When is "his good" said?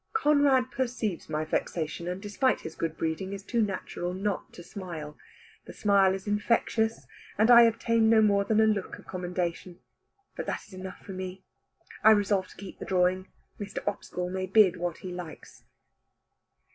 2.61-2.97